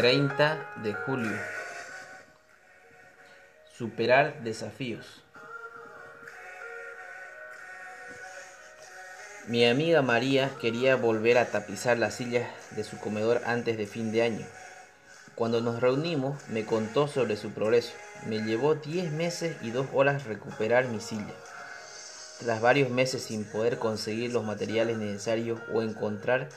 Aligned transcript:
30 0.00 0.76
de 0.82 0.94
julio. 0.94 1.36
Superar 3.76 4.42
desafíos. 4.42 5.22
Mi 9.46 9.66
amiga 9.66 10.00
María 10.00 10.52
quería 10.58 10.96
volver 10.96 11.36
a 11.36 11.50
tapizar 11.50 11.98
las 11.98 12.14
sillas 12.14 12.48
de 12.70 12.82
su 12.82 12.98
comedor 12.98 13.42
antes 13.44 13.76
de 13.76 13.86
fin 13.86 14.10
de 14.10 14.22
año. 14.22 14.46
Cuando 15.34 15.60
nos 15.60 15.82
reunimos 15.82 16.48
me 16.48 16.64
contó 16.64 17.06
sobre 17.06 17.36
su 17.36 17.50
progreso. 17.50 17.92
Me 18.24 18.38
llevó 18.38 18.76
10 18.76 19.12
meses 19.12 19.58
y 19.60 19.70
2 19.70 19.88
horas 19.92 20.24
recuperar 20.24 20.86
mi 20.86 21.00
silla. 21.00 21.34
Tras 22.38 22.62
varios 22.62 22.88
meses 22.88 23.24
sin 23.24 23.44
poder 23.44 23.76
conseguir 23.78 24.32
los 24.32 24.44
materiales 24.44 24.96
necesarios 24.96 25.60
o 25.74 25.82
encontrar 25.82 26.48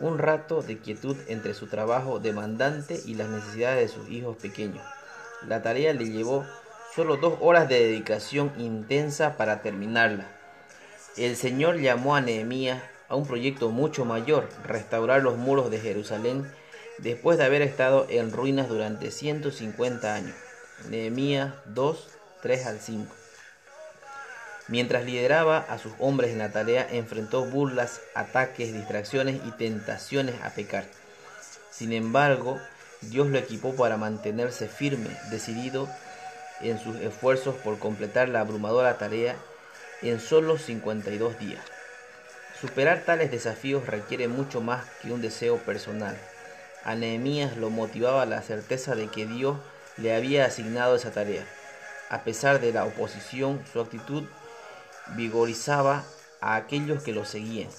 un 0.00 0.18
rato 0.18 0.62
de 0.62 0.78
quietud 0.78 1.16
entre 1.28 1.54
su 1.54 1.66
trabajo 1.66 2.18
demandante 2.18 3.00
y 3.04 3.14
las 3.14 3.28
necesidades 3.28 3.80
de 3.80 3.96
sus 3.96 4.10
hijos 4.10 4.36
pequeños. 4.36 4.84
La 5.46 5.62
tarea 5.62 5.92
le 5.92 6.10
llevó 6.10 6.44
solo 6.94 7.16
dos 7.16 7.34
horas 7.40 7.68
de 7.68 7.80
dedicación 7.80 8.52
intensa 8.58 9.36
para 9.36 9.62
terminarla. 9.62 10.28
El 11.16 11.36
Señor 11.36 11.80
llamó 11.80 12.16
a 12.16 12.20
Nehemías 12.20 12.82
a 13.08 13.16
un 13.16 13.26
proyecto 13.26 13.70
mucho 13.70 14.04
mayor, 14.04 14.48
restaurar 14.64 15.22
los 15.22 15.36
muros 15.36 15.70
de 15.70 15.78
Jerusalén 15.78 16.50
después 16.98 17.38
de 17.38 17.44
haber 17.44 17.62
estado 17.62 18.06
en 18.08 18.32
ruinas 18.32 18.68
durante 18.68 19.10
150 19.10 20.14
años. 20.14 20.34
Nehemías 20.88 21.54
2, 21.66 22.08
3 22.42 22.66
al 22.66 22.80
5. 22.80 23.23
Mientras 24.68 25.04
lideraba 25.04 25.58
a 25.58 25.78
sus 25.78 25.92
hombres 25.98 26.30
en 26.30 26.38
la 26.38 26.50
tarea, 26.50 26.86
enfrentó 26.90 27.44
burlas, 27.44 28.00
ataques, 28.14 28.72
distracciones 28.72 29.40
y 29.44 29.50
tentaciones 29.52 30.36
a 30.42 30.50
pecar. 30.50 30.84
Sin 31.70 31.92
embargo, 31.92 32.58
Dios 33.02 33.26
lo 33.26 33.38
equipó 33.38 33.74
para 33.74 33.98
mantenerse 33.98 34.68
firme, 34.68 35.10
decidido 35.30 35.88
en 36.60 36.78
sus 36.78 36.96
esfuerzos 36.96 37.54
por 37.56 37.78
completar 37.78 38.28
la 38.28 38.40
abrumadora 38.40 38.96
tarea 38.96 39.36
en 40.00 40.18
solo 40.18 40.56
52 40.56 41.38
días. 41.38 41.62
Superar 42.58 43.02
tales 43.04 43.30
desafíos 43.30 43.86
requiere 43.86 44.28
mucho 44.28 44.62
más 44.62 44.86
que 45.02 45.12
un 45.12 45.20
deseo 45.20 45.58
personal. 45.58 46.16
A 46.84 46.94
Nehemías 46.94 47.56
lo 47.58 47.68
motivaba 47.68 48.24
la 48.24 48.40
certeza 48.40 48.94
de 48.94 49.08
que 49.08 49.26
Dios 49.26 49.58
le 49.98 50.14
había 50.14 50.46
asignado 50.46 50.96
esa 50.96 51.10
tarea. 51.10 51.44
A 52.08 52.22
pesar 52.22 52.60
de 52.60 52.72
la 52.72 52.84
oposición, 52.84 53.62
su 53.70 53.80
actitud 53.80 54.24
vigorizaba 55.08 56.04
a 56.40 56.56
aquellos 56.56 57.02
que 57.02 57.12
lo 57.12 57.24
seguían. 57.24 57.70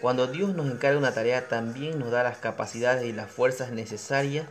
Cuando 0.00 0.26
Dios 0.26 0.54
nos 0.54 0.66
encarga 0.66 0.98
una 0.98 1.14
tarea, 1.14 1.48
también 1.48 1.98
nos 1.98 2.10
da 2.10 2.22
las 2.22 2.38
capacidades 2.38 3.04
y 3.04 3.12
las 3.12 3.30
fuerzas 3.30 3.70
necesarias 3.70 4.46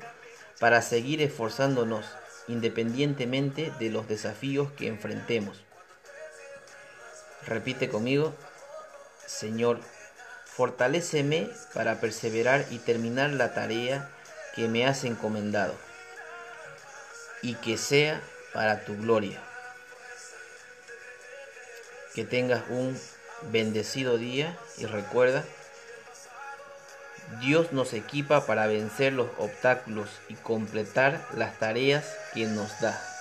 para 0.60 0.82
seguir 0.82 1.22
esforzándonos 1.22 2.06
independientemente 2.48 3.72
de 3.80 3.90
los 3.90 4.08
desafíos 4.08 4.72
que 4.74 4.88
enfrentemos. 4.88 5.64
Repite 7.46 7.90
conmigo, 7.90 8.34
Señor, 9.26 9.80
fortaléceme 10.46 11.50
para 11.74 12.00
perseverar 12.00 12.66
y 12.70 12.80
terminar 12.80 13.32
la 13.32 13.54
tarea 13.54 14.10
que 14.56 14.68
me 14.68 14.86
has 14.86 15.04
encomendado, 15.04 15.74
y 17.42 17.56
que 17.56 17.78
sea 17.78 18.22
para 18.54 18.86
tu 18.86 18.96
gloria. 18.96 19.42
Que 22.16 22.24
tengas 22.24 22.64
un 22.70 23.00
bendecido 23.52 24.18
día 24.18 24.58
y 24.78 24.86
recuerda, 24.86 25.44
Dios 27.42 27.72
nos 27.74 27.94
equipa 27.94 28.46
para 28.46 28.68
vencer 28.68 29.14
los 29.14 29.30
obstáculos 29.38 30.10
y 30.30 30.36
completar 30.36 31.26
las 31.36 31.58
tareas 31.60 32.06
que 32.34 32.46
nos 32.46 32.80
da. 32.80 33.13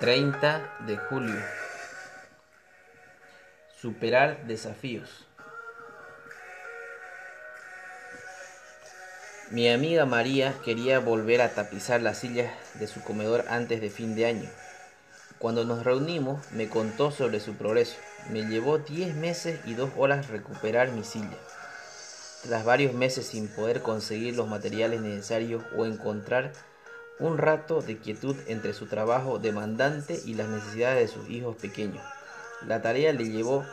30 0.00 0.76
de 0.86 0.96
julio. 0.96 1.42
Superar 3.80 4.46
desafíos. 4.46 5.26
Mi 9.50 9.68
amiga 9.68 10.06
María 10.06 10.54
quería 10.64 11.00
volver 11.00 11.40
a 11.40 11.48
tapizar 11.48 12.00
las 12.00 12.18
sillas 12.18 12.52
de 12.74 12.86
su 12.86 13.02
comedor 13.02 13.44
antes 13.48 13.80
de 13.80 13.90
fin 13.90 14.14
de 14.14 14.26
año. 14.26 14.48
Cuando 15.40 15.64
nos 15.64 15.82
reunimos 15.82 16.48
me 16.52 16.68
contó 16.68 17.10
sobre 17.10 17.40
su 17.40 17.54
progreso. 17.56 17.96
Me 18.30 18.42
llevó 18.42 18.78
10 18.78 19.16
meses 19.16 19.58
y 19.64 19.74
2 19.74 19.90
horas 19.96 20.28
recuperar 20.28 20.92
mi 20.92 21.02
silla. 21.02 21.36
Tras 22.44 22.64
varios 22.64 22.94
meses 22.94 23.26
sin 23.26 23.48
poder 23.48 23.82
conseguir 23.82 24.36
los 24.36 24.46
materiales 24.46 25.00
necesarios 25.00 25.64
o 25.76 25.86
encontrar 25.86 26.52
un 27.20 27.38
rato 27.38 27.82
de 27.82 27.98
quietud 27.98 28.36
entre 28.46 28.72
su 28.74 28.86
trabajo 28.86 29.38
demandante 29.38 30.20
y 30.24 30.34
las 30.34 30.48
necesidades 30.48 31.00
de 31.00 31.20
sus 31.20 31.30
hijos 31.30 31.56
pequeños. 31.56 32.02
La 32.66 32.82
tarea 32.82 33.12
le 33.12 33.28
llevó 33.28 33.64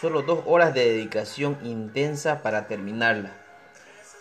solo 0.00 0.22
dos 0.22 0.40
horas 0.46 0.74
de 0.74 0.88
dedicación 0.88 1.58
intensa 1.64 2.42
para 2.42 2.66
terminarla. 2.66 3.32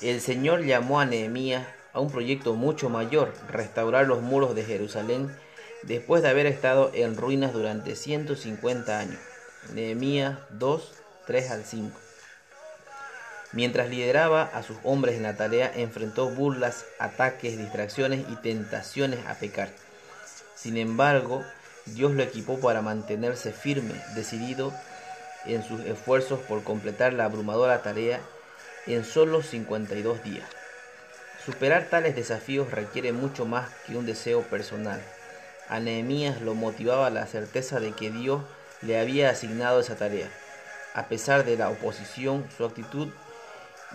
El 0.02 0.22
Señor 0.22 0.64
llamó 0.64 1.00
a 1.00 1.06
Nehemías 1.06 1.68
a 1.94 2.00
un 2.00 2.10
proyecto 2.10 2.56
mucho 2.56 2.90
mayor, 2.90 3.34
restaurar 3.50 4.08
los 4.08 4.22
muros 4.22 4.56
de 4.56 4.64
Jerusalén 4.64 5.34
después 5.84 6.24
de 6.24 6.30
haber 6.30 6.46
estado 6.46 6.92
en 6.94 7.16
ruinas 7.18 7.54
durante 7.54 7.96
150 7.96 9.00
años. 9.00 9.20
Nehemías 9.74 10.40
2, 10.52 10.92
3 11.28 11.52
al 11.52 11.64
5. 11.64 12.00
Mientras 13.54 13.88
lideraba 13.88 14.44
a 14.44 14.64
sus 14.64 14.78
hombres 14.84 15.16
en 15.16 15.24
la 15.24 15.36
tarea, 15.36 15.72
enfrentó 15.76 16.30
burlas, 16.30 16.86
ataques, 16.98 17.58
distracciones 17.58 18.26
y 18.30 18.36
tentaciones 18.38 19.20
a 19.28 19.36
pecar. 19.36 19.70
Sin 20.56 20.76
embargo, 20.76 21.44
Dios 21.86 22.14
lo 22.14 22.24
equipó 22.24 22.60
para 22.60 22.82
mantenerse 22.82 23.52
firme, 23.52 23.94
decidido 24.16 24.74
en 25.46 25.64
sus 25.64 25.82
esfuerzos 25.82 26.40
por 26.40 26.64
completar 26.64 27.14
la 27.14 27.26
abrumadora 27.26 27.84
tarea 27.84 28.20
en 28.88 29.06
solo 29.06 29.44
52 29.44 30.24
días. 30.24 30.50
Superar 31.46 31.90
tales 31.90 32.16
desafíos 32.16 32.72
requiere 32.72 33.12
mucho 33.12 33.46
más 33.46 33.70
que 33.86 33.96
un 33.96 34.06
deseo 34.06 34.42
personal. 34.44 35.02
A 35.70 35.80
Nehemías 35.80 36.42
lo 36.42 36.56
motivaba 36.56 37.10
la 37.10 37.28
certeza 37.28 37.80
de 37.80 37.92
que 37.92 38.10
Dios 38.10 38.42
le 38.82 39.00
había 39.00 39.30
asignado 39.30 39.80
esa 39.82 39.96
tarea. 39.96 40.30
A 40.94 41.08
pesar 41.08 41.44
de 41.44 41.58
la 41.58 41.70
oposición, 41.70 42.48
su 42.56 42.66
actitud 42.66 43.10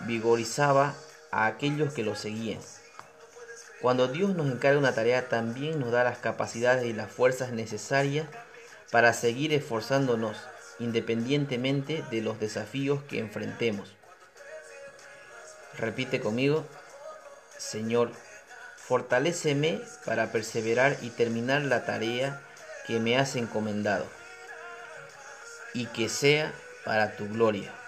vigorizaba 0.05 0.95
a 1.31 1.45
aquellos 1.45 1.93
que 1.93 2.03
lo 2.03 2.15
seguían. 2.15 2.59
Cuando 3.81 4.07
Dios 4.07 4.35
nos 4.35 4.47
encarga 4.47 4.79
una 4.79 4.93
tarea, 4.93 5.29
también 5.29 5.79
nos 5.79 5.91
da 5.91 6.03
las 6.03 6.17
capacidades 6.17 6.85
y 6.85 6.93
las 6.93 7.11
fuerzas 7.11 7.51
necesarias 7.51 8.27
para 8.91 9.13
seguir 9.13 9.53
esforzándonos 9.53 10.37
independientemente 10.79 12.03
de 12.09 12.21
los 12.21 12.39
desafíos 12.39 13.01
que 13.03 13.19
enfrentemos. 13.19 13.95
Repite 15.77 16.19
conmigo, 16.19 16.65
Señor, 17.57 18.11
fortaléceme 18.75 19.81
para 20.05 20.31
perseverar 20.31 20.97
y 21.01 21.09
terminar 21.09 21.61
la 21.61 21.85
tarea 21.85 22.41
que 22.87 22.99
me 22.99 23.17
has 23.17 23.35
encomendado, 23.35 24.05
y 25.73 25.85
que 25.87 26.09
sea 26.09 26.53
para 26.85 27.15
tu 27.15 27.27
gloria. 27.29 27.78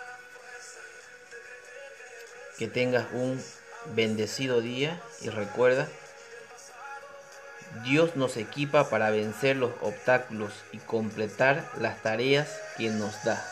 Que 2.62 2.68
tengas 2.68 3.08
un 3.14 3.44
bendecido 3.96 4.62
día 4.62 5.02
y 5.22 5.30
recuerda, 5.30 5.88
Dios 7.84 8.16
nos 8.16 8.38
equipa 8.38 8.88
para 8.88 9.10
vencer 9.10 9.56
los 9.56 9.72
obstáculos 9.82 10.54
y 10.72 10.78
completar 10.78 11.68
las 11.80 12.04
tareas 12.04 12.48
que 12.78 12.92
nos 12.92 13.24
da. 13.24 13.44